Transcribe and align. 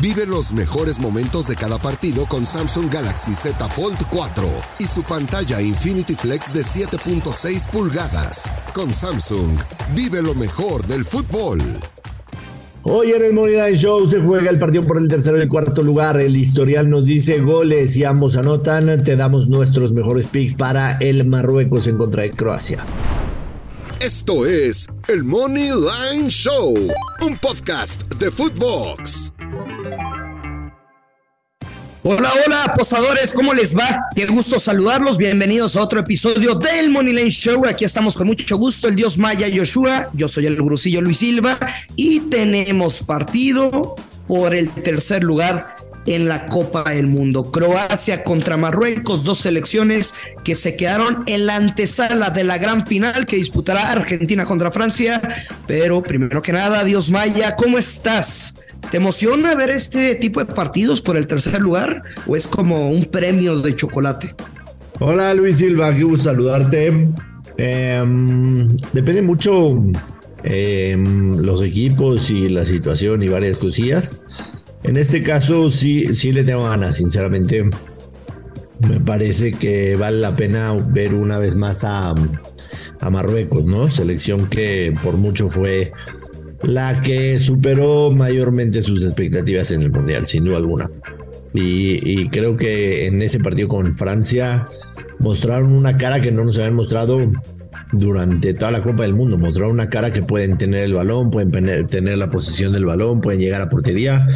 Vive 0.00 0.26
los 0.26 0.52
mejores 0.52 0.98
momentos 0.98 1.46
de 1.46 1.54
cada 1.54 1.78
partido 1.78 2.26
con 2.26 2.44
Samsung 2.44 2.92
Galaxy 2.92 3.32
Z 3.32 3.68
Fold 3.68 3.98
4 4.10 4.44
y 4.80 4.86
su 4.86 5.04
pantalla 5.04 5.62
Infinity 5.62 6.16
Flex 6.16 6.52
de 6.52 6.62
7.6 6.62 7.70
pulgadas. 7.70 8.50
Con 8.74 8.92
Samsung, 8.92 9.56
vive 9.94 10.20
lo 10.20 10.34
mejor 10.34 10.84
del 10.88 11.04
fútbol. 11.04 11.60
Hoy 12.82 13.12
en 13.12 13.24
el 13.24 13.32
Money 13.34 13.54
Line 13.54 13.76
Show 13.76 14.08
se 14.08 14.20
juega 14.20 14.50
el 14.50 14.58
partido 14.58 14.84
por 14.84 14.98
el 14.98 15.08
tercero 15.08 15.38
y 15.38 15.42
el 15.42 15.48
cuarto 15.48 15.80
lugar. 15.80 16.20
El 16.20 16.36
historial 16.36 16.90
nos 16.90 17.04
dice 17.04 17.38
goles 17.38 17.96
y 17.96 18.02
ambos 18.02 18.36
anotan. 18.36 19.04
Te 19.04 19.14
damos 19.14 19.46
nuestros 19.46 19.92
mejores 19.92 20.26
picks 20.26 20.54
para 20.54 20.98
el 20.98 21.24
Marruecos 21.24 21.86
en 21.86 21.98
contra 21.98 22.24
de 22.24 22.32
Croacia. 22.32 22.84
Esto 24.00 24.44
es 24.44 24.88
el 25.06 25.22
Money 25.22 25.70
Line 25.70 26.28
Show, 26.28 26.74
un 27.22 27.36
podcast 27.38 28.12
de 28.14 28.30
Footbox. 28.32 29.33
Hola, 32.06 32.30
hola, 32.44 32.64
apostadores, 32.64 33.32
¿cómo 33.32 33.54
les 33.54 33.74
va? 33.74 34.08
Qué 34.14 34.26
gusto 34.26 34.58
saludarlos. 34.58 35.16
Bienvenidos 35.16 35.74
a 35.74 35.80
otro 35.80 36.00
episodio 36.00 36.54
del 36.54 36.90
Money 36.90 37.14
Lane 37.14 37.30
Show. 37.30 37.64
Aquí 37.66 37.86
estamos 37.86 38.14
con 38.18 38.26
mucho 38.26 38.58
gusto, 38.58 38.88
el 38.88 38.96
Dios 38.96 39.16
Maya 39.16 39.48
Yoshua. 39.48 40.10
Yo 40.12 40.28
soy 40.28 40.44
el 40.44 40.60
Brucillo 40.60 41.00
Luis 41.00 41.16
Silva 41.16 41.58
y 41.96 42.20
tenemos 42.20 43.02
partido 43.02 43.96
por 44.28 44.54
el 44.54 44.68
tercer 44.68 45.24
lugar 45.24 45.76
en 46.04 46.28
la 46.28 46.46
Copa 46.48 46.84
del 46.90 47.06
Mundo. 47.06 47.50
Croacia 47.50 48.22
contra 48.22 48.58
Marruecos, 48.58 49.24
dos 49.24 49.38
selecciones 49.38 50.12
que 50.44 50.54
se 50.54 50.76
quedaron 50.76 51.24
en 51.26 51.46
la 51.46 51.56
antesala 51.56 52.28
de 52.28 52.44
la 52.44 52.58
gran 52.58 52.86
final 52.86 53.24
que 53.24 53.36
disputará 53.36 53.92
Argentina 53.92 54.44
contra 54.44 54.70
Francia. 54.70 55.22
Pero 55.66 56.02
primero 56.02 56.42
que 56.42 56.52
nada, 56.52 56.84
Dios 56.84 57.10
Maya, 57.10 57.56
¿cómo 57.56 57.78
estás? 57.78 58.54
¿Te 58.90 58.98
emociona 58.98 59.54
ver 59.54 59.70
este 59.70 60.14
tipo 60.14 60.40
de 60.40 60.46
partidos 60.52 61.00
por 61.00 61.16
el 61.16 61.26
tercer 61.26 61.60
lugar 61.60 62.02
o 62.26 62.36
es 62.36 62.46
como 62.46 62.90
un 62.90 63.04
premio 63.06 63.58
de 63.60 63.74
chocolate? 63.74 64.34
Hola 65.00 65.34
Luis 65.34 65.58
Silva, 65.58 65.94
qué 65.94 66.04
gusto 66.04 66.24
saludarte. 66.24 67.08
Em, 67.56 68.76
depende 68.92 69.22
mucho 69.22 69.82
em, 70.42 71.38
los 71.38 71.62
equipos 71.62 72.30
y 72.30 72.48
la 72.48 72.64
situación 72.64 73.22
y 73.22 73.28
varias 73.28 73.58
cosillas. 73.58 74.22
En 74.84 74.96
este 74.96 75.22
caso 75.22 75.70
sí, 75.70 76.14
sí 76.14 76.32
le 76.32 76.44
tengo 76.44 76.64
ganas, 76.64 76.96
sinceramente. 76.96 77.68
Me 78.86 79.00
parece 79.00 79.52
que 79.52 79.96
vale 79.96 80.18
la 80.18 80.36
pena 80.36 80.72
ver 80.72 81.14
una 81.14 81.38
vez 81.38 81.56
más 81.56 81.84
a, 81.84 82.14
a 83.00 83.10
Marruecos, 83.10 83.64
¿no? 83.64 83.88
Selección 83.88 84.46
que 84.46 84.94
por 85.02 85.16
mucho 85.16 85.48
fue 85.48 85.90
la 86.66 87.00
que 87.00 87.38
superó 87.38 88.10
mayormente 88.10 88.82
sus 88.82 89.02
expectativas 89.02 89.70
en 89.72 89.82
el 89.82 89.90
Mundial, 89.90 90.26
sin 90.26 90.44
duda 90.44 90.58
alguna. 90.58 90.90
Y, 91.52 92.28
creo 92.30 92.56
que 92.56 93.06
en 93.06 93.22
ese 93.22 93.38
partido 93.38 93.68
con 93.68 93.94
Francia 93.94 94.66
mostraron 95.20 95.72
una 95.72 95.96
cara 95.96 96.20
que 96.20 96.32
no 96.32 96.44
nos 96.44 96.58
habían 96.58 96.74
mostrado 96.74 97.30
durante 97.92 98.54
toda 98.54 98.72
la 98.72 98.82
Copa 98.82 99.04
del 99.04 99.14
Mundo. 99.14 99.38
Mostraron 99.38 99.72
una 99.72 99.88
cara 99.88 100.12
que 100.12 100.22
pueden 100.22 100.58
tener 100.58 100.84
el 100.84 100.94
balón, 100.94 101.30
pueden 101.30 101.86
tener, 101.86 102.18
la 102.18 102.28
posición 102.28 102.72
del 102.72 102.84
balón, 102.84 103.20
pueden 103.20 103.40
llegar 103.40 103.62
a 103.62 103.68
portería. 103.68 104.26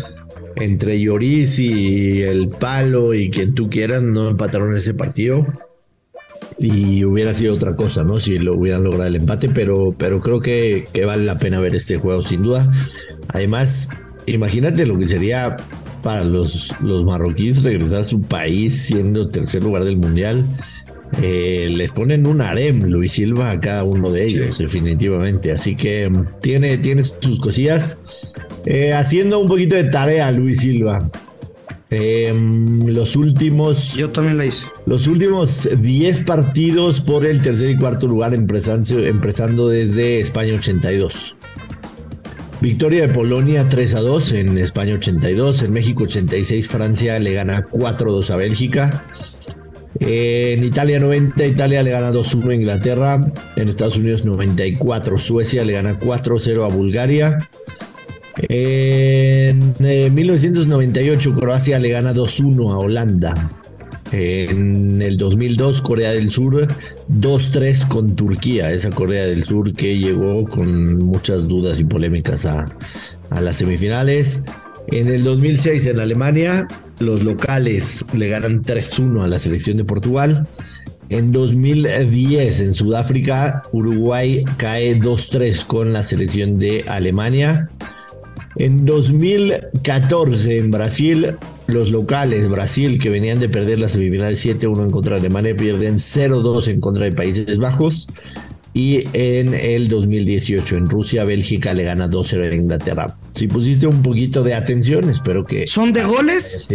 Entre 0.55 1.01
Lloris 1.01 1.59
y 1.59 2.23
el 2.23 2.49
palo 2.49 3.15
y 3.15 3.31
quien 3.31 3.53
tú 3.55 3.69
quieras, 3.69 4.03
no 4.03 4.29
empataron 4.29 4.77
ese 4.77 4.95
partido 4.95 5.47
y 6.59 7.05
hubiera 7.05 7.35
sido 7.35 7.55
otra 7.55 7.77
cosa, 7.77 8.05
¿no? 8.05 8.19
Si 8.19 8.39
lo 8.39 8.57
hubieran 8.57 8.83
logrado 8.83 9.07
el 9.07 9.17
empate, 9.17 9.49
pero, 9.49 9.95
pero 9.97 10.21
creo 10.21 10.41
que, 10.41 10.87
que 10.93 11.05
vale 11.05 11.25
la 11.25 11.39
pena 11.39 11.61
ver 11.61 11.77
este 11.77 11.97
juego 11.97 12.23
sin 12.23 12.43
duda. 12.43 12.71
Además, 13.29 13.89
imagínate 14.27 14.87
lo 14.87 14.99
que 14.99 15.07
sería 15.07 15.57
para 16.03 16.25
los, 16.25 16.75
los 16.81 17.05
marroquíes 17.05 17.63
regresar 17.63 18.01
a 18.01 18.05
su 18.05 18.21
país 18.21 18.83
siendo 18.83 19.29
tercer 19.29 19.63
lugar 19.63 19.85
del 19.85 19.99
mundial. 19.99 20.45
Eh, 21.23 21.69
les 21.71 21.91
ponen 21.91 22.27
un 22.27 22.41
harem 22.41 22.85
Luis 22.85 23.13
Silva 23.13 23.51
a 23.51 23.61
cada 23.61 23.85
uno 23.85 24.11
de 24.11 24.27
ellos, 24.27 24.59
definitivamente. 24.59 25.53
Así 25.53 25.75
que 25.75 26.09
mm, 26.09 26.27
tiene, 26.41 26.79
tiene 26.79 27.03
sus 27.03 27.41
cosillas. 27.41 28.33
Eh, 28.67 28.93
haciendo 28.93 29.39
un 29.39 29.49
poquito 29.49 29.75
de 29.75 29.85
tarea, 29.85 30.31
Luis 30.31 30.61
Silva. 30.61 31.09
Em, 31.91 32.87
los 32.89 33.17
últimos. 33.17 33.95
Yo 33.95 34.11
también 34.11 34.37
la 34.37 34.45
hice. 34.45 34.67
Los 34.87 35.07
últimos 35.07 35.69
10 35.81 36.21
partidos 36.21 37.01
por 37.01 37.25
el 37.25 37.41
tercer 37.41 37.71
y 37.71 37.77
cuarto 37.77 38.07
lugar, 38.07 38.35
empezando, 38.35 38.99
empezando 39.05 39.69
desde 39.69 40.21
España 40.21 40.55
82. 40.55 41.37
Victoria 42.61 43.07
de 43.07 43.15
Polonia 43.15 43.69
3 43.69 43.95
a 43.95 44.01
2 44.01 44.33
en 44.33 44.59
España 44.59 44.95
82, 44.95 45.63
en 45.63 45.73
México 45.73 46.03
86 46.03 46.67
Francia 46.67 47.19
le 47.21 47.33
gana 47.33 47.65
4 47.71 48.11
a 48.11 48.13
2 48.13 48.31
a 48.33 48.37
Bélgica. 48.37 49.05
En 50.01 50.65
Italia 50.65 51.01
90 51.01 51.47
Italia 51.47 51.83
le 51.83 51.91
gana 51.91 52.11
2 52.11 52.35
1 52.35 52.51
a 52.51 52.55
Inglaterra, 52.55 53.33
en 53.57 53.69
Estados 53.69 53.97
Unidos 53.97 54.25
94 54.25 55.19
Suecia 55.19 55.65
le 55.65 55.73
gana 55.73 55.99
4 55.99 56.39
0 56.39 56.65
a 56.65 56.69
Bulgaria. 56.69 57.49
En 59.81 60.15
1998 60.15 61.31
eh, 61.31 61.35
Croacia 61.35 61.79
le 61.79 61.91
gana 61.91 62.15
2-1 62.15 62.73
a 62.73 62.79
Holanda. 62.79 63.51
En 64.13 65.03
el 65.03 65.19
2002 65.19 65.83
Corea 65.83 66.13
del 66.13 66.31
Sur 66.31 66.67
2-3 67.11 67.89
con 67.89 68.17
Turquía, 68.17 68.73
esa 68.73 68.91
Corea 68.91 69.27
del 69.27 69.45
Sur 69.45 69.75
que 69.75 69.99
llegó 69.99 70.49
con 70.49 70.99
muchas 71.03 71.47
dudas 71.47 71.79
y 71.79 71.85
polémicas 71.85 72.47
a, 72.47 72.75
a 73.29 73.41
las 73.41 73.57
semifinales. 73.57 74.45
En 74.87 75.09
el 75.09 75.25
2006 75.25 75.87
en 75.87 76.01
Alemania 76.01 76.67
los 77.01 77.23
locales 77.23 78.05
le 78.15 78.29
ganan 78.29 78.63
3-1 78.63 79.23
a 79.23 79.27
la 79.27 79.39
selección 79.39 79.77
de 79.77 79.85
Portugal. 79.85 80.47
En 81.11 81.33
2010 81.33 82.61
en 82.61 82.75
Sudáfrica 82.75 83.63
Uruguay 83.73 84.45
cae 84.57 84.99
2-3 84.99 85.67
con 85.67 85.93
la 85.93 86.03
selección 86.03 86.59
de 86.59 86.85
Alemania. 86.87 87.71
En 88.59 88.85
2014 88.85 90.59
en 90.59 90.73
Brasil, 90.73 91.37
los 91.69 91.93
locales, 91.93 92.49
Brasil, 92.49 92.99
que 92.99 93.09
venían 93.09 93.39
de 93.39 93.49
perder 93.49 93.79
la 93.79 93.89
semifinal 93.89 94.35
7-1 94.35 94.83
en 94.83 94.91
contra 94.91 95.15
de 95.15 95.21
Alemania, 95.21 95.57
pierden 95.57 95.99
0-2 95.99 96.67
en 96.67 96.81
contra 96.81 97.05
de 97.05 97.13
Países 97.13 97.59
Bajos. 97.59 98.09
Y 98.75 99.05
en 99.13 99.55
el 99.55 99.89
2018 99.89 100.77
en 100.77 100.91
Rusia, 100.91 101.25
Bélgica 101.25 101.73
le 101.73 101.85
gana 101.85 102.09
2-0 102.09 102.51
a 102.51 102.55
Inglaterra. 102.55 103.17
Si 103.33 103.47
pusiste 103.47 103.87
un 103.87 104.03
poquito 104.03 104.43
de 104.43 104.55
atención, 104.55 105.09
espero 105.09 105.45
que... 105.45 105.69
¿Son 105.69 105.93
de 105.93 106.03
goles? 106.03 106.69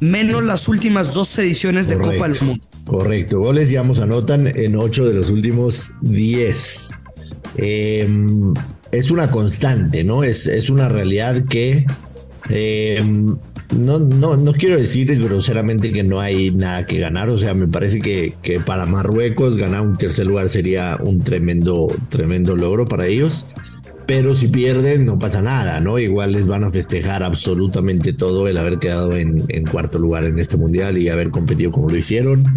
Menos 0.00 0.44
las 0.44 0.68
últimas 0.68 1.14
dos 1.14 1.38
ediciones 1.38 1.88
de 1.88 1.96
Copa 1.96 2.28
del 2.28 2.36
Mundo. 2.42 2.64
Correcto, 2.86 3.38
goles 3.38 3.70
ya 3.70 3.82
nos 3.82 4.00
anotan 4.00 4.46
en 4.46 4.76
8 4.76 5.06
de 5.06 5.14
los 5.14 5.30
últimos 5.30 5.94
10. 6.02 7.00
Eh, 7.56 8.08
es 8.92 9.10
una 9.10 9.30
constante, 9.30 10.04
¿no? 10.04 10.24
Es, 10.24 10.46
es 10.46 10.70
una 10.70 10.88
realidad 10.88 11.44
que 11.44 11.86
eh, 12.48 13.02
no, 13.76 13.98
no, 13.98 14.36
no 14.36 14.52
quiero 14.52 14.76
decir 14.76 15.16
groseramente 15.22 15.92
que 15.92 16.02
no 16.02 16.20
hay 16.20 16.50
nada 16.50 16.86
que 16.86 16.98
ganar, 16.98 17.28
o 17.28 17.38
sea, 17.38 17.54
me 17.54 17.68
parece 17.68 18.00
que, 18.00 18.34
que, 18.42 18.58
para 18.58 18.86
Marruecos 18.86 19.56
ganar 19.56 19.82
un 19.82 19.96
tercer 19.96 20.26
lugar 20.26 20.48
sería 20.48 20.98
un 21.00 21.22
tremendo, 21.22 21.88
tremendo 22.08 22.56
logro 22.56 22.86
para 22.86 23.06
ellos, 23.06 23.46
pero 24.06 24.34
si 24.34 24.48
pierden 24.48 25.04
no 25.04 25.20
pasa 25.20 25.40
nada, 25.40 25.78
¿no? 25.80 26.00
Igual 26.00 26.32
les 26.32 26.48
van 26.48 26.64
a 26.64 26.70
festejar 26.72 27.22
absolutamente 27.22 28.12
todo 28.12 28.48
el 28.48 28.56
haber 28.56 28.78
quedado 28.78 29.16
en, 29.16 29.44
en 29.48 29.64
cuarto 29.64 30.00
lugar 30.00 30.24
en 30.24 30.40
este 30.40 30.56
mundial 30.56 30.98
y 30.98 31.08
haber 31.08 31.30
competido 31.30 31.70
como 31.70 31.88
lo 31.88 31.96
hicieron. 31.96 32.52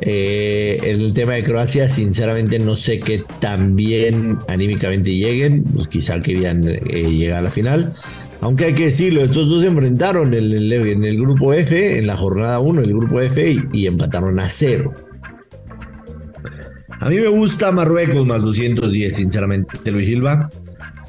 Eh, 0.00 0.78
en 0.84 1.00
el 1.00 1.12
tema 1.12 1.34
de 1.34 1.42
Croacia, 1.42 1.88
sinceramente 1.88 2.58
no 2.58 2.76
sé 2.76 3.00
qué 3.00 3.24
tan 3.40 3.74
bien 3.74 4.38
anímicamente 4.46 5.12
lleguen, 5.12 5.64
pues 5.64 5.88
quizá 5.88 6.20
querían 6.20 6.62
eh, 6.68 6.78
llegar 7.10 7.40
a 7.40 7.42
la 7.42 7.50
final. 7.50 7.92
Aunque 8.40 8.66
hay 8.66 8.74
que 8.74 8.86
decirlo, 8.86 9.22
estos 9.22 9.48
dos 9.48 9.62
se 9.62 9.66
enfrentaron 9.66 10.32
en 10.34 10.52
el, 10.52 10.72
en 10.72 11.04
el 11.04 11.20
grupo 11.20 11.52
F, 11.52 11.98
en 11.98 12.06
la 12.06 12.16
jornada 12.16 12.60
1 12.60 12.82
del 12.82 12.94
grupo 12.94 13.20
F, 13.20 13.56
y, 13.72 13.86
empataron 13.86 14.38
a 14.38 14.48
cero. 14.48 14.94
A 17.00 17.08
mí 17.08 17.16
me 17.16 17.28
gusta 17.28 17.72
Marruecos 17.72 18.24
más 18.26 18.42
210, 18.42 19.16
sinceramente, 19.16 19.90
Luis 19.90 20.06
Silva. 20.06 20.48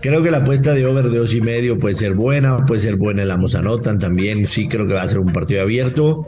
Creo 0.01 0.23
que 0.23 0.31
la 0.31 0.37
apuesta 0.37 0.73
de 0.73 0.85
over 0.85 1.09
de 1.09 1.17
dos 1.17 1.35
y 1.35 1.41
medio 1.41 1.77
puede 1.77 1.93
ser 1.93 2.13
buena, 2.13 2.57
puede 2.65 2.81
ser 2.81 2.95
buena 2.95 3.23
el 3.23 3.31
ambos 3.31 3.53
anotan 3.53 3.99
también. 3.99 4.47
Sí, 4.47 4.67
creo 4.67 4.87
que 4.87 4.93
va 4.93 5.01
a 5.03 5.07
ser 5.07 5.19
un 5.19 5.33
partido 5.33 5.61
abierto. 5.61 6.25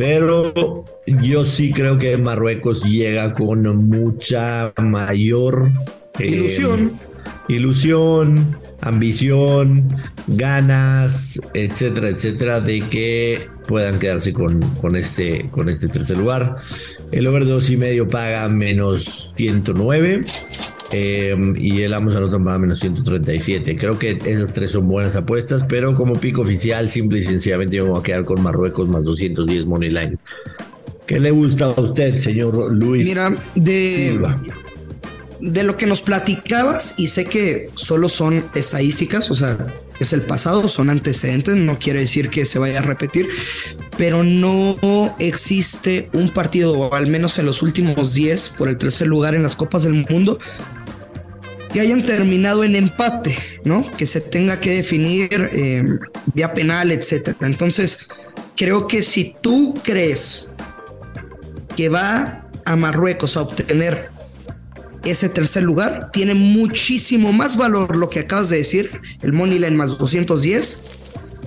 Pero 0.00 0.82
yo 1.20 1.44
sí 1.44 1.72
creo 1.72 1.98
que 1.98 2.16
Marruecos 2.16 2.84
llega 2.84 3.34
con 3.34 3.62
mucha 3.86 4.72
mayor 4.78 5.70
eh, 6.18 6.26
ilusión. 6.26 6.96
Ilusión, 7.48 8.56
ambición, 8.80 9.94
ganas, 10.26 11.38
etcétera, 11.52 12.08
etcétera, 12.08 12.60
de 12.60 12.80
que 12.80 13.46
puedan 13.68 13.98
quedarse 13.98 14.32
con, 14.32 14.62
con, 14.76 14.96
este, 14.96 15.50
con 15.50 15.68
este 15.68 15.86
tercer 15.88 16.16
lugar. 16.16 16.56
El 17.12 17.26
over 17.26 17.44
de 17.44 17.50
dos 17.50 17.68
y 17.68 17.76
medio 17.76 18.08
paga 18.08 18.48
menos 18.48 19.34
109. 19.36 20.24
Eh, 20.92 21.36
y 21.56 21.82
el 21.82 21.94
Amos 21.94 22.16
anotan 22.16 22.44
para 22.44 22.58
menos 22.58 22.80
137. 22.80 23.76
Creo 23.76 23.98
que 23.98 24.18
esas 24.24 24.52
tres 24.52 24.72
son 24.72 24.88
buenas 24.88 25.16
apuestas, 25.16 25.64
pero 25.68 25.94
como 25.94 26.14
pico 26.14 26.42
oficial, 26.42 26.90
simple 26.90 27.20
y 27.20 27.22
sencillamente 27.22 27.76
yo 27.76 27.84
me 27.84 27.90
voy 27.90 28.00
a 28.00 28.02
quedar 28.02 28.24
con 28.24 28.42
Marruecos 28.42 28.88
más 28.88 29.04
210 29.04 29.66
Money 29.66 29.90
Line. 29.90 30.18
¿Qué 31.06 31.18
le 31.18 31.30
gusta 31.30 31.66
a 31.66 31.80
usted, 31.80 32.18
señor 32.20 32.72
Luis 32.72 33.06
Mira, 33.06 33.36
de, 33.56 33.88
Silva? 33.88 34.40
De 35.40 35.64
lo 35.64 35.76
que 35.76 35.86
nos 35.86 36.02
platicabas, 36.02 36.94
y 36.98 37.08
sé 37.08 37.24
que 37.24 37.68
solo 37.74 38.08
son 38.08 38.44
estadísticas, 38.54 39.28
o 39.30 39.34
sea, 39.34 39.74
es 39.98 40.12
el 40.12 40.22
pasado, 40.22 40.68
son 40.68 40.88
antecedentes, 40.88 41.56
no 41.56 41.78
quiere 41.78 42.00
decir 42.00 42.30
que 42.30 42.44
se 42.44 42.58
vaya 42.58 42.78
a 42.78 42.82
repetir, 42.82 43.28
pero 43.96 44.22
no 44.22 44.76
existe 45.18 46.10
un 46.12 46.32
partido, 46.32 46.78
o 46.78 46.94
al 46.94 47.06
menos 47.08 47.38
en 47.38 47.46
los 47.46 47.62
últimos 47.62 48.14
10, 48.14 48.50
por 48.50 48.68
el 48.68 48.78
tercer 48.78 49.08
lugar 49.08 49.34
en 49.34 49.42
las 49.42 49.56
Copas 49.56 49.82
del 49.82 50.06
Mundo, 50.08 50.38
que 51.72 51.80
hayan 51.80 52.04
terminado 52.04 52.64
en 52.64 52.76
empate, 52.76 53.36
¿no? 53.64 53.88
Que 53.96 54.06
se 54.06 54.20
tenga 54.20 54.58
que 54.60 54.72
definir 54.74 55.28
eh, 55.52 55.84
vía 56.34 56.52
penal, 56.52 56.90
etcétera. 56.90 57.36
Entonces, 57.42 58.08
creo 58.56 58.86
que 58.86 59.02
si 59.02 59.34
tú 59.40 59.74
crees 59.82 60.50
que 61.76 61.88
va 61.88 62.48
a 62.64 62.76
Marruecos 62.76 63.36
a 63.36 63.42
obtener 63.42 64.10
ese 65.04 65.28
tercer 65.28 65.62
lugar, 65.62 66.10
tiene 66.12 66.34
muchísimo 66.34 67.32
más 67.32 67.56
valor 67.56 67.96
lo 67.96 68.10
que 68.10 68.20
acabas 68.20 68.50
de 68.50 68.58
decir, 68.58 69.00
el 69.22 69.32
Moneyline 69.32 69.76
más 69.76 69.96
210, 69.96 70.98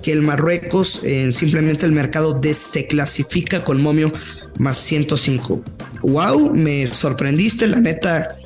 que 0.02 0.12
el 0.12 0.22
Marruecos, 0.22 1.00
eh, 1.04 1.32
simplemente 1.32 1.86
el 1.86 1.92
mercado 1.92 2.40
se 2.52 2.86
clasifica 2.86 3.64
con 3.64 3.80
momio 3.80 4.12
más 4.58 4.78
105. 4.78 5.62
Wow, 6.02 6.52
me 6.52 6.86
sorprendiste, 6.86 7.66
la 7.66 7.80
neta 7.80 8.36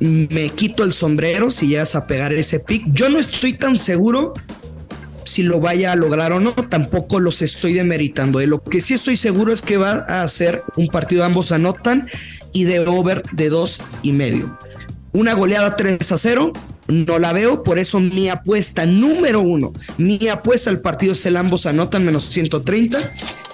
me 0.00 0.50
quito 0.50 0.84
el 0.84 0.92
sombrero 0.92 1.50
si 1.50 1.68
llegas 1.68 1.94
a 1.94 2.06
pegar 2.06 2.32
ese 2.32 2.60
pick. 2.60 2.84
Yo 2.92 3.08
no 3.08 3.18
estoy 3.18 3.54
tan 3.54 3.78
seguro 3.78 4.34
si 5.24 5.42
lo 5.42 5.60
vaya 5.60 5.92
a 5.92 5.96
lograr 5.96 6.32
o 6.32 6.40
no, 6.40 6.52
tampoco 6.52 7.20
los 7.20 7.42
estoy 7.42 7.74
demeritando. 7.74 8.38
De 8.38 8.46
lo 8.46 8.62
que 8.62 8.80
sí 8.80 8.94
estoy 8.94 9.16
seguro 9.16 9.52
es 9.52 9.62
que 9.62 9.76
va 9.76 9.92
a 9.92 10.26
ser 10.28 10.62
un 10.76 10.88
partido, 10.88 11.24
ambos 11.24 11.52
anotan 11.52 12.08
y 12.52 12.64
de 12.64 12.80
over 12.80 13.22
de 13.32 13.48
dos 13.48 13.80
y 14.02 14.12
medio. 14.12 14.56
Una 15.12 15.34
goleada 15.34 15.76
3 15.76 16.12
a 16.12 16.18
0, 16.18 16.52
no 16.88 17.18
la 17.18 17.32
veo, 17.32 17.62
por 17.62 17.78
eso 17.78 18.00
mi 18.00 18.28
apuesta 18.28 18.86
número 18.86 19.40
uno, 19.40 19.72
mi 19.98 20.28
apuesta 20.28 20.70
al 20.70 20.80
partido 20.80 21.12
es 21.12 21.26
el 21.26 21.36
ambos 21.36 21.66
anotan 21.66 22.04
menos 22.04 22.24
130 22.28 22.98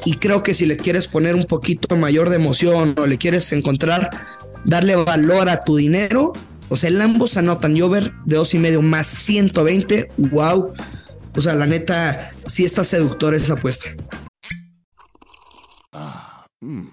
y 0.04 0.14
creo 0.14 0.42
que 0.42 0.54
si 0.54 0.66
le 0.66 0.76
quieres 0.76 1.06
poner 1.06 1.34
un 1.34 1.46
poquito 1.46 1.96
mayor 1.96 2.30
de 2.30 2.36
emoción 2.36 2.94
o 2.98 3.06
le 3.06 3.18
quieres 3.18 3.52
encontrar 3.52 4.10
darle 4.64 4.96
valor 4.96 5.48
a 5.48 5.60
tu 5.60 5.76
dinero. 5.76 6.32
O 6.68 6.76
sea, 6.76 6.88
el 6.88 7.00
ambos 7.00 7.36
anotan 7.36 7.76
y 7.76 7.82
over 7.82 8.12
de 8.24 8.36
dos 8.36 8.54
y 8.54 8.58
medio 8.58 8.82
más 8.82 9.06
120. 9.06 10.10
Wow. 10.16 10.72
O 11.36 11.40
sea, 11.40 11.54
la 11.54 11.66
neta, 11.66 12.32
sí 12.46 12.64
está 12.64 12.84
seductor 12.84 13.34
esa 13.34 13.54
apuesta. 13.54 13.90
Ah, 15.92 16.46
mmm. 16.60 16.88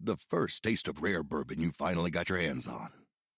The 0.00 0.16
first 0.16 0.62
taste 0.62 0.86
of 0.86 1.02
rare 1.02 1.22
bourbon 1.22 1.60
you 1.60 1.70
finally 1.72 2.10
got 2.10 2.28
your 2.28 2.38
hands 2.38 2.68
on. 2.68 2.90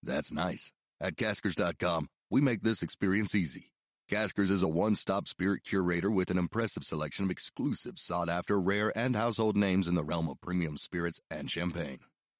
That's 0.03 0.33
nice. 0.33 0.73
At 1.01 1.17
caskers.com, 1.17 2.09
we 2.29 2.41
make 2.41 2.63
this 2.63 2.83
experience 2.83 3.37
easy. 3.37 3.73
Caskers 4.11 4.51
is 4.51 4.63
a 4.63 4.69
one 4.69 4.95
stop 4.95 5.29
spirit 5.29 5.63
curator 5.65 6.11
with 6.11 6.31
an 6.31 6.39
impressive 6.39 6.85
selection 6.85 7.25
of 7.25 7.31
exclusive, 7.31 7.99
sought 7.99 8.29
after, 8.29 8.61
rare, 8.61 8.97
and 8.97 9.15
household 9.15 9.57
names 9.57 9.87
in 9.87 9.95
the 9.95 10.03
realm 10.03 10.29
of 10.29 10.41
premium 10.41 10.77
spirits 10.77 11.21
and 11.31 11.51
champagne. 11.51 11.99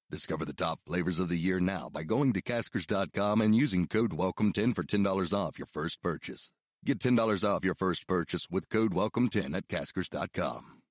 Discover 0.09 0.45
the 0.45 0.53
top 0.53 0.79
flavors 0.87 1.19
of 1.19 1.27
the 1.27 1.35
year 1.35 1.59
now 1.59 1.89
by 1.91 2.03
going 2.03 2.31
to 2.31 2.41
caskers.com 2.41 3.41
and 3.41 3.53
using 3.53 3.87
code 3.87 4.11
WELCOME10 4.11 4.73
for 4.73 4.83
$10 4.83 5.33
off 5.33 5.59
your 5.59 5.65
first 5.65 6.01
purchase. 6.01 6.51
Get 6.85 6.99
$10 6.99 7.43
off 7.43 7.65
your 7.65 7.75
first 7.75 8.07
purchase 8.07 8.47
with 8.49 8.69
code 8.69 8.93
WELCOME10 8.93 9.53
at 9.53 9.67
caskers.com. 9.67 10.81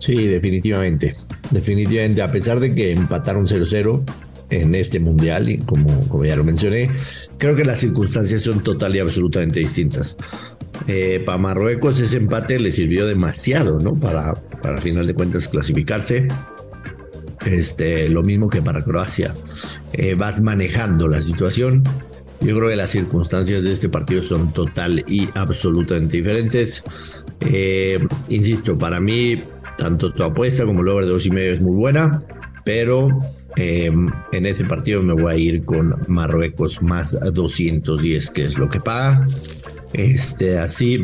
Sí, 0.00 0.26
definitivamente. 0.26 1.16
Definitivamente, 1.50 2.20
a 2.20 2.30
pesar 2.30 2.60
de 2.60 2.74
que 2.74 2.92
empataron 2.92 3.46
0-0 3.46 4.04
en 4.50 4.74
este 4.74 5.00
mundial, 5.00 5.48
y 5.48 5.58
como, 5.60 6.06
como 6.08 6.26
ya 6.26 6.36
lo 6.36 6.44
mencioné, 6.44 6.90
creo 7.38 7.56
que 7.56 7.64
las 7.64 7.80
circunstancias 7.80 8.42
son 8.42 8.62
total 8.62 8.94
y 8.94 8.98
absolutamente 8.98 9.60
distintas. 9.60 10.18
Eh, 10.88 11.22
para 11.24 11.38
Marruecos 11.38 12.00
ese 12.00 12.18
empate 12.18 12.58
le 12.58 12.72
sirvió 12.72 13.06
demasiado, 13.06 13.78
¿no? 13.78 13.98
Para, 13.98 14.34
para 14.34 14.78
final 14.78 15.06
de 15.06 15.14
cuentas 15.14 15.48
clasificarse 15.48 16.28
este, 17.46 18.08
lo 18.08 18.22
mismo 18.22 18.48
que 18.48 18.62
para 18.62 18.82
Croacia. 18.82 19.34
Eh, 19.92 20.14
vas 20.14 20.40
manejando 20.40 21.08
la 21.08 21.20
situación. 21.22 21.82
Yo 22.40 22.56
creo 22.56 22.68
que 22.68 22.76
las 22.76 22.90
circunstancias 22.90 23.64
de 23.64 23.72
este 23.72 23.88
partido 23.88 24.22
son 24.22 24.52
total 24.52 25.04
y 25.08 25.28
absolutamente 25.34 26.18
diferentes. 26.18 26.84
Eh, 27.40 27.98
insisto, 28.28 28.78
para 28.78 29.00
mí, 29.00 29.42
tanto 29.76 30.12
tu 30.12 30.22
apuesta 30.22 30.64
como 30.64 30.82
el 30.82 30.88
over 30.88 31.04
de 31.04 31.10
dos 31.10 31.26
y 31.26 31.30
medio 31.30 31.52
es 31.52 31.60
muy 31.60 31.76
buena, 31.76 32.22
pero 32.64 33.08
eh, 33.56 33.90
en 34.32 34.46
este 34.46 34.64
partido 34.64 35.02
me 35.02 35.14
voy 35.14 35.32
a 35.32 35.36
ir 35.36 35.64
con 35.64 35.94
Marruecos 36.06 36.80
más 36.80 37.18
210, 37.32 38.30
que 38.30 38.44
es 38.44 38.56
lo 38.56 38.68
que 38.68 38.80
paga. 38.80 39.26
Este, 39.92 40.58
así 40.58 41.00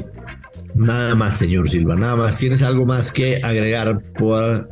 Nada 0.74 1.14
más, 1.14 1.38
señor 1.38 1.70
Silva, 1.70 1.94
nada 1.94 2.16
más. 2.16 2.38
¿Tienes 2.38 2.62
algo 2.62 2.84
más 2.84 3.12
que 3.12 3.40
agregar 3.42 4.00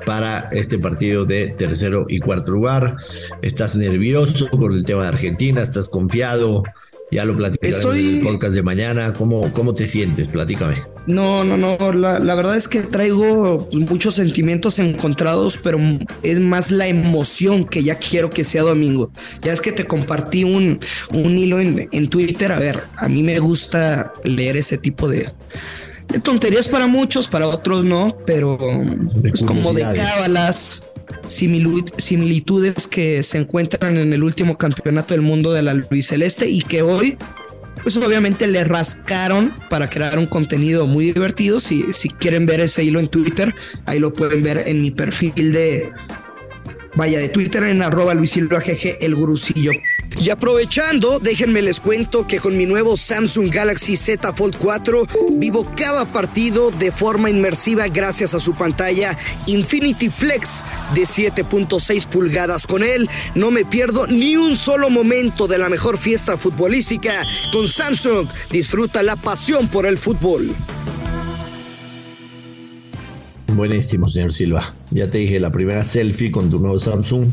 para 0.04 0.48
este 0.52 0.78
partido 0.78 1.24
de 1.24 1.54
tercero 1.56 2.06
y 2.08 2.18
cuarto 2.18 2.50
lugar? 2.50 2.96
¿Estás 3.40 3.74
nervioso 3.74 4.48
con 4.50 4.72
el 4.72 4.84
tema 4.84 5.02
de 5.02 5.08
Argentina? 5.08 5.62
¿Estás 5.62 5.88
confiado? 5.88 6.64
Ya 7.12 7.26
lo 7.26 7.36
platicaremos 7.36 7.94
en 7.94 8.16
el 8.16 8.22
podcast 8.22 8.54
de 8.54 8.62
mañana. 8.62 9.12
¿Cómo, 9.12 9.52
cómo 9.52 9.74
te 9.74 9.86
sientes? 9.86 10.28
Platícame. 10.28 10.76
No, 11.06 11.44
no, 11.44 11.58
no. 11.58 11.92
La, 11.92 12.18
la, 12.18 12.34
verdad 12.34 12.56
es 12.56 12.68
que 12.68 12.80
traigo 12.80 13.68
muchos 13.72 14.14
sentimientos 14.14 14.78
encontrados, 14.78 15.58
pero 15.62 15.78
es 16.22 16.40
más 16.40 16.70
la 16.70 16.88
emoción 16.88 17.66
que 17.66 17.82
ya 17.82 17.96
quiero 17.96 18.30
que 18.30 18.44
sea 18.44 18.62
domingo. 18.62 19.12
Ya 19.42 19.52
es 19.52 19.60
que 19.60 19.72
te 19.72 19.84
compartí 19.84 20.42
un, 20.42 20.80
un 21.10 21.38
hilo 21.38 21.60
en, 21.60 21.88
en 21.92 22.08
Twitter. 22.08 22.50
A 22.50 22.58
ver, 22.58 22.82
a 22.96 23.08
mí 23.08 23.22
me 23.22 23.38
gusta 23.40 24.14
leer 24.24 24.56
ese 24.56 24.78
tipo 24.78 25.06
de, 25.06 25.28
tonterías 26.22 26.68
para 26.68 26.86
muchos, 26.86 27.28
para 27.28 27.46
otros 27.46 27.84
no, 27.84 28.16
pero 28.26 28.58
es 29.32 29.42
como 29.42 29.72
de 29.72 29.82
cábalas, 29.82 30.84
similitudes 31.28 32.88
que 32.88 33.22
se 33.22 33.38
encuentran 33.38 33.96
en 33.96 34.12
el 34.12 34.22
último 34.22 34.58
campeonato 34.58 35.14
del 35.14 35.22
mundo 35.22 35.52
de 35.52 35.62
la 35.62 35.74
Luis 35.74 36.08
Celeste 36.08 36.48
y 36.48 36.62
que 36.62 36.82
hoy, 36.82 37.16
pues 37.82 37.96
obviamente 37.96 38.46
le 38.46 38.64
rascaron 38.64 39.52
para 39.70 39.88
crear 39.88 40.18
un 40.18 40.26
contenido 40.26 40.86
muy 40.86 41.12
divertido. 41.12 41.60
Si, 41.60 41.92
si 41.92 42.08
quieren 42.10 42.46
ver 42.46 42.60
ese 42.60 42.84
hilo 42.84 43.00
en 43.00 43.08
Twitter, 43.08 43.54
ahí 43.86 43.98
lo 43.98 44.12
pueden 44.12 44.42
ver 44.42 44.64
en 44.66 44.82
mi 44.82 44.90
perfil 44.90 45.52
de, 45.52 45.90
vaya, 46.94 47.18
de 47.18 47.28
Twitter 47.28 47.64
en 47.64 47.82
arroba 47.82 48.14
Luis 48.14 48.32
Silva 48.32 48.60
GG, 48.60 48.98
el 49.00 49.14
gurusillo. 49.14 49.72
Y 50.20 50.30
aprovechando, 50.30 51.18
déjenme 51.18 51.62
les 51.62 51.80
cuento 51.80 52.26
que 52.26 52.38
con 52.38 52.56
mi 52.56 52.66
nuevo 52.66 52.96
Samsung 52.96 53.50
Galaxy 53.52 53.96
Z 53.96 54.32
Fold 54.32 54.56
4 54.56 55.06
vivo 55.32 55.66
cada 55.76 56.04
partido 56.04 56.70
de 56.70 56.92
forma 56.92 57.30
inmersiva 57.30 57.88
gracias 57.88 58.34
a 58.34 58.40
su 58.40 58.54
pantalla 58.54 59.16
Infinity 59.46 60.10
Flex 60.10 60.64
de 60.94 61.02
7.6 61.02 62.06
pulgadas. 62.06 62.66
Con 62.66 62.82
él 62.82 63.08
no 63.34 63.50
me 63.50 63.64
pierdo 63.64 64.06
ni 64.06 64.36
un 64.36 64.56
solo 64.56 64.90
momento 64.90 65.48
de 65.48 65.58
la 65.58 65.68
mejor 65.68 65.98
fiesta 65.98 66.36
futbolística. 66.36 67.12
Con 67.52 67.68
Samsung 67.68 68.28
disfruta 68.50 69.02
la 69.02 69.16
pasión 69.16 69.68
por 69.68 69.86
el 69.86 69.98
fútbol. 69.98 70.54
Buenísimo, 73.54 74.08
señor 74.08 74.32
Silva. 74.32 74.74
Ya 74.90 75.10
te 75.10 75.18
dije, 75.18 75.38
la 75.38 75.52
primera 75.52 75.84
selfie 75.84 76.30
con 76.30 76.50
tu 76.50 76.58
nuevo 76.58 76.78
Samsung. 76.78 77.28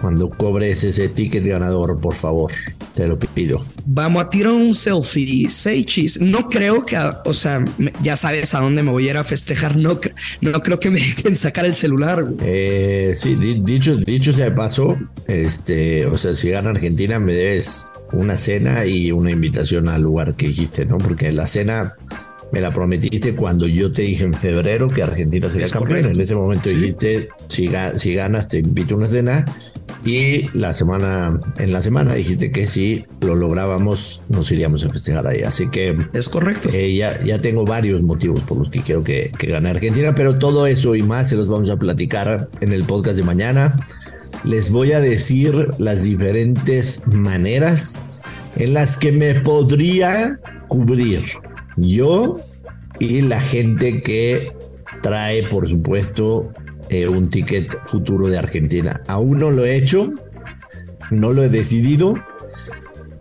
Cuando 0.00 0.30
cobres 0.30 0.84
ese 0.84 1.08
ticket 1.08 1.44
ganador, 1.44 2.00
por 2.00 2.14
favor, 2.14 2.52
te 2.94 3.06
lo 3.06 3.18
pido. 3.18 3.64
Vamos 3.84 4.24
a 4.24 4.30
tirar 4.30 4.52
un 4.52 4.74
selfie, 4.74 5.48
Seichis. 5.48 6.20
No 6.20 6.48
creo 6.48 6.84
que, 6.84 6.96
o 7.24 7.32
sea, 7.32 7.64
ya 8.02 8.16
sabes 8.16 8.54
a 8.54 8.60
dónde 8.60 8.82
me 8.82 8.90
voy 8.90 9.08
a 9.08 9.10
ir 9.10 9.16
a 9.16 9.24
festejar. 9.24 9.76
No, 9.76 9.98
no 10.40 10.60
creo 10.60 10.78
que 10.78 10.90
me 10.90 11.00
dejen 11.16 11.36
sacar 11.36 11.64
el 11.64 11.74
celular. 11.74 12.26
Eh, 12.42 13.14
sí, 13.16 13.34
dicho, 13.34 13.96
dicho 13.96 14.32
sea 14.32 14.46
de 14.46 14.52
paso, 14.52 14.96
este, 15.26 16.06
o 16.06 16.16
sea, 16.16 16.34
si 16.34 16.50
gana 16.50 16.70
Argentina, 16.70 17.18
me 17.18 17.32
debes 17.32 17.86
una 18.12 18.36
cena 18.36 18.86
y 18.86 19.12
una 19.12 19.30
invitación 19.30 19.88
al 19.88 20.02
lugar 20.02 20.36
que 20.36 20.48
dijiste, 20.48 20.84
¿no? 20.86 20.98
Porque 20.98 21.32
la 21.32 21.46
cena 21.46 21.94
me 22.52 22.60
la 22.60 22.72
prometiste 22.72 23.34
cuando 23.34 23.66
yo 23.66 23.92
te 23.92 24.02
dije 24.02 24.24
en 24.24 24.34
febrero 24.34 24.88
que 24.88 25.02
Argentina 25.02 25.48
sería 25.48 25.68
campeón. 25.68 26.12
En 26.12 26.20
ese 26.20 26.34
momento 26.34 26.70
dijiste, 26.70 27.28
si, 27.48 27.70
si, 27.96 28.14
ganas 28.14 28.48
te 28.48 28.58
invito 28.58 28.94
a 28.94 28.98
una 28.98 29.06
cena. 29.06 29.44
Y 30.04 30.48
la 30.56 30.72
semana, 30.72 31.40
en 31.58 31.72
la 31.72 31.82
semana 31.82 32.14
dijiste 32.14 32.50
que 32.50 32.66
si 32.66 33.04
lo 33.20 33.34
lográbamos, 33.34 34.22
nos 34.28 34.50
iríamos 34.52 34.84
a 34.84 34.90
festejar 34.90 35.26
ahí. 35.26 35.42
Así 35.42 35.68
que 35.68 35.96
es 36.12 36.28
correcto. 36.28 36.70
Eh, 36.72 36.94
ya, 36.94 37.22
ya 37.24 37.38
tengo 37.40 37.64
varios 37.64 38.02
motivos 38.02 38.42
por 38.42 38.58
los 38.58 38.70
que 38.70 38.80
quiero 38.80 39.02
que, 39.02 39.32
que 39.36 39.48
gane 39.48 39.70
Argentina, 39.70 40.14
pero 40.14 40.38
todo 40.38 40.66
eso 40.66 40.94
y 40.94 41.02
más 41.02 41.28
se 41.28 41.36
los 41.36 41.48
vamos 41.48 41.68
a 41.70 41.76
platicar 41.76 42.48
en 42.60 42.72
el 42.72 42.84
podcast 42.84 43.16
de 43.16 43.24
mañana. 43.24 43.74
Les 44.44 44.70
voy 44.70 44.92
a 44.92 45.00
decir 45.00 45.68
las 45.78 46.04
diferentes 46.04 47.06
maneras 47.08 48.04
en 48.56 48.74
las 48.74 48.96
que 48.96 49.12
me 49.12 49.34
podría 49.40 50.38
cubrir 50.68 51.24
yo 51.76 52.38
y 52.98 53.22
la 53.22 53.40
gente 53.40 54.02
que 54.02 54.48
trae, 55.02 55.48
por 55.48 55.68
supuesto, 55.68 56.52
eh, 56.90 57.08
un 57.08 57.30
ticket 57.30 57.68
futuro 57.86 58.28
de 58.28 58.38
Argentina. 58.38 59.00
Aún 59.06 59.38
no 59.38 59.50
lo 59.50 59.64
he 59.64 59.76
hecho, 59.76 60.12
no 61.10 61.32
lo 61.32 61.42
he 61.42 61.48
decidido. 61.48 62.14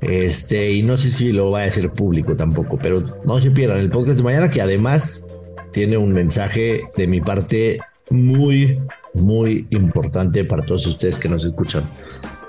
Este, 0.02 0.72
y 0.72 0.84
no 0.84 0.96
sé 0.96 1.10
si 1.10 1.32
lo 1.32 1.52
va 1.52 1.64
a 1.64 1.66
hacer 1.66 1.90
público 1.90 2.36
tampoco, 2.36 2.78
pero 2.78 3.04
no 3.26 3.42
se 3.42 3.52
pierdan 3.52 3.80
el 3.80 3.90
podcast 3.90 4.18
de 4.18 4.24
mañana, 4.24 4.50
que 4.50 4.62
además 4.62 5.26
tiene 5.72 5.98
un 5.98 6.12
mensaje 6.12 6.84
de 6.96 7.08
mi 7.08 7.20
parte 7.20 7.80
muy, 8.10 8.78
muy 9.14 9.68
importante 9.72 10.46
para 10.46 10.64
todos 10.64 10.86
ustedes 10.86 11.20
que 11.20 11.30
nos 11.30 11.44
escuchan. 11.44 11.84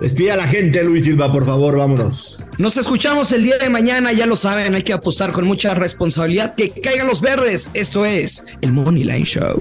Despida 0.01 0.35
a 0.35 0.37
la 0.37 0.47
gente, 0.47 0.83
Luis 0.85 1.07
Silva, 1.07 1.33
por 1.33 1.45
favor, 1.45 1.77
vámonos. 1.77 2.47
Nos 2.57 2.77
escuchamos 2.77 3.33
el 3.33 3.43
día 3.43 3.59
de 3.59 3.69
mañana, 3.69 4.13
ya 4.13 4.27
lo 4.27 4.37
saben, 4.37 4.75
hay 4.75 4.83
que 4.83 4.93
apostar 4.93 5.33
con 5.33 5.45
mucha 5.45 5.75
responsabilidad. 5.75 6.55
Que 6.55 6.71
caigan 6.71 7.09
los 7.09 7.21
verdes. 7.21 7.73
Esto 7.75 8.05
es 8.05 8.45
el 8.61 8.73
Money 8.73 9.03
Line 9.03 9.25
Show. 9.25 9.61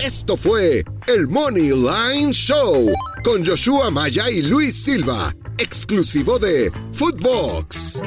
Esto 0.00 0.36
fue 0.36 0.84
el 1.08 1.28
Money 1.28 1.70
Line 1.70 2.32
Show 2.32 2.86
con 3.24 3.44
Joshua 3.44 3.90
Maya 3.90 4.30
y 4.30 4.42
Luis 4.42 4.84
Silva, 4.84 5.34
exclusivo 5.58 6.38
de 6.38 6.70
Footbox. 6.92 8.00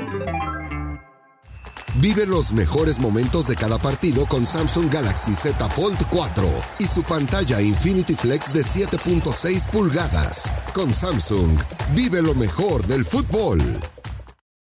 Vive 1.95 2.25
los 2.25 2.53
mejores 2.53 2.98
momentos 2.98 3.48
de 3.48 3.55
cada 3.55 3.77
partido 3.77 4.25
con 4.25 4.45
Samsung 4.45 4.91
Galaxy 4.91 5.36
Z 5.36 5.67
Fold 5.69 6.00
4 6.10 6.50
y 6.79 6.86
su 6.86 7.03
pantalla 7.03 7.62
Infinity 7.62 8.15
Flex 8.15 8.53
de 8.53 8.62
7.6 8.62 9.67
pulgadas. 9.69 10.50
Con 10.74 10.93
Samsung, 10.93 11.60
vive 11.93 12.21
lo 12.21 12.33
mejor 12.33 12.88
del 12.88 13.05
fútbol. 13.05 13.62